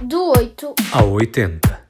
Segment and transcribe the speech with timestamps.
[0.00, 1.88] Do 8 ao 80.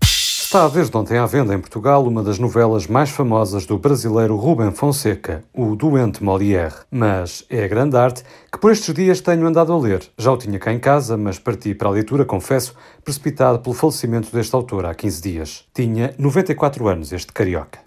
[0.00, 4.70] Está desde ontem à venda em Portugal uma das novelas mais famosas do brasileiro Rubem
[4.70, 6.74] Fonseca, O Doente Molière.
[6.88, 8.22] Mas é a grande arte
[8.52, 10.08] que por estes dias tenho andado a ler.
[10.16, 14.30] Já o tinha cá em casa, mas parti para a leitura, confesso, precipitado pelo falecimento
[14.32, 15.64] deste autor há 15 dias.
[15.74, 17.80] Tinha 94 anos este carioca.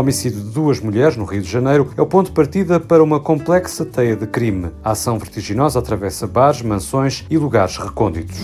[0.00, 3.20] Homicídio de duas mulheres no Rio de Janeiro é o ponto de partida para uma
[3.20, 4.70] complexa teia de crime.
[4.82, 8.38] A ação vertiginosa atravessa bares, mansões e lugares recônditos.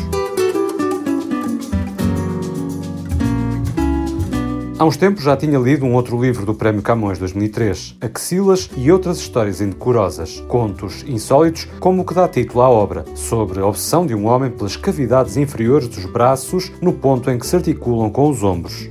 [4.78, 8.92] Há uns tempos já tinha lido um outro livro do Prémio Camões 2003, Axilas e
[8.92, 14.04] outras histórias indecorosas, contos insólitos como o que dá título à obra, sobre a obsessão
[14.04, 18.28] de um homem pelas cavidades inferiores dos braços no ponto em que se articulam com
[18.28, 18.90] os ombros.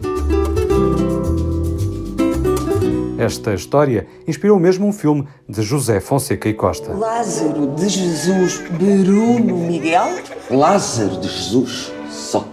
[3.25, 6.93] Esta história inspirou mesmo um filme de José Fonseca e Costa.
[6.93, 10.19] Lázaro de Jesus Bruno Miguel?
[10.51, 12.47] Lázaro de Jesus, só.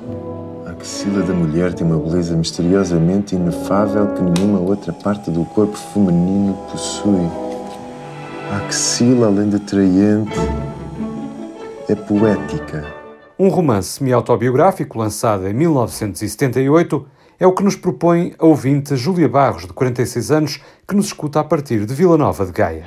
[0.66, 5.76] A axila da mulher tem uma beleza misteriosamente inefável que nenhuma outra parte do corpo
[5.92, 7.28] feminino possui.
[8.50, 10.40] A axila, além de atraente,
[11.86, 12.82] é poética.
[13.38, 17.06] Um romance semi-autobiográfico lançado em 1978
[17.38, 21.40] é o que nos propõe a ouvinte Júlia Barros, de 46 anos, que nos escuta
[21.40, 22.86] a partir de Vila Nova de Gaia.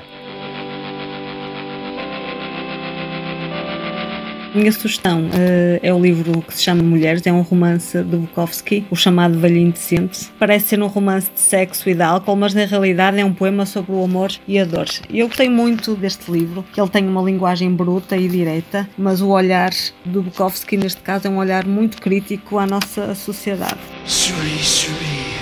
[4.55, 8.85] minha sugestão uh, é o livro que se chama Mulheres, é um romance de Bukowski,
[8.89, 10.29] o chamado Velhinho Decente.
[10.39, 13.65] Parece ser um romance de sexo e de álcool, mas na realidade é um poema
[13.65, 14.87] sobre o amor e a dor.
[15.09, 19.27] Eu gostei muito deste livro, que ele tem uma linguagem bruta e direta, mas o
[19.27, 19.71] olhar
[20.05, 23.79] do Bukowski, neste caso, é um olhar muito crítico à nossa sociedade.
[24.07, 25.33] Suri, suri.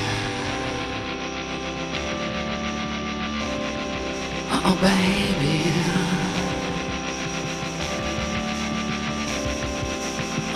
[4.66, 5.60] Oh, baby.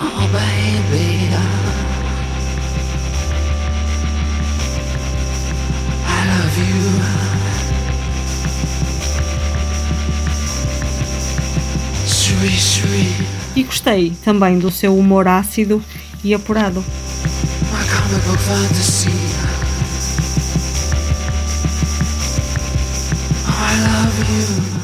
[0.00, 1.28] Oh, baby.
[6.06, 6.88] I love you.
[12.06, 13.28] Sweet, sweet.
[13.54, 15.82] E gostei também do seu humor ácido
[16.24, 16.82] e apurado.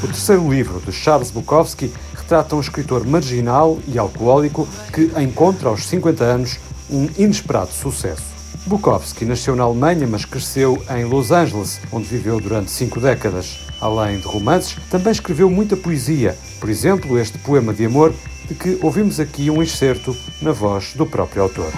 [0.03, 5.87] O terceiro livro de Charles Bukowski retrata um escritor marginal e alcoólico que encontra aos
[5.87, 6.59] 50 anos
[6.91, 8.25] um inesperado sucesso.
[8.67, 13.67] Bukowski nasceu na Alemanha, mas cresceu em Los Angeles, onde viveu durante cinco décadas.
[13.81, 18.15] Além de romances, também escreveu muita poesia, por exemplo, este poema de amor,
[18.47, 21.73] de que ouvimos aqui um excerto na voz do próprio autor.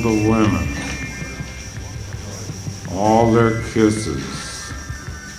[0.00, 0.68] The women,
[2.96, 4.72] all their kisses,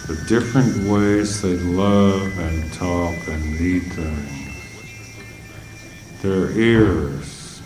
[0.08, 4.30] the different ways they love and talk and need things.
[6.22, 7.62] Their ears.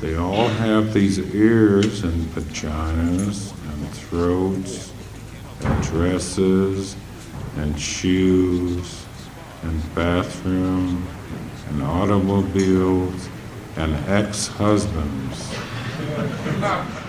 [0.00, 4.92] They all have these ears and vaginas and throats
[5.62, 6.96] and dresses
[7.56, 9.06] and shoes
[9.62, 11.08] and bathrooms
[11.70, 13.28] and automobiles
[13.76, 15.54] and ex-husbands.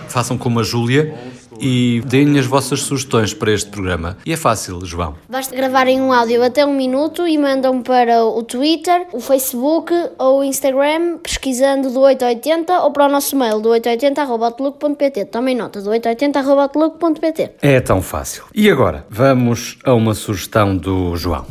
[0.08, 1.16] Façam como a Júlia
[1.60, 4.18] e deem as vossas sugestões para este programa.
[4.26, 5.16] E é fácil, João.
[5.30, 10.40] Basta gravarem um áudio até um minuto e mandam para o Twitter, o Facebook ou
[10.40, 15.26] o Instagram, pesquisando do 880 ou para o nosso mail do 880.outlook.pt.
[15.26, 17.52] Tomem nota, do 880.outlook.pt.
[17.62, 18.44] É tão fácil.
[18.54, 21.46] E agora, vamos a uma sugestão do João.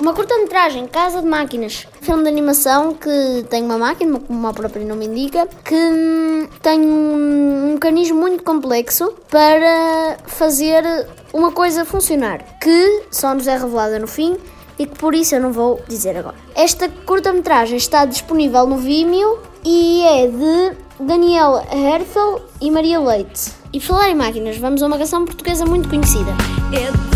[0.00, 1.86] Uma curta-metragem, Casa de Máquinas.
[2.08, 6.80] Filme de animação que tem uma máquina, como o próprio nome indica, que hum, tem
[6.80, 10.82] um mecanismo muito complexo para fazer
[11.34, 14.38] uma coisa funcionar, que só nos é revelada no fim
[14.78, 16.36] e que por isso eu não vou dizer agora.
[16.54, 23.52] Esta curta-metragem está disponível no Vimeo e é de Daniel Herfel e Maria Leite.
[23.70, 26.30] E falar em máquinas, vamos a uma canção portuguesa muito conhecida.
[26.72, 27.07] É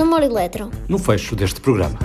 [0.00, 0.70] Amor Eletro.
[0.88, 1.98] no fecho deste programa.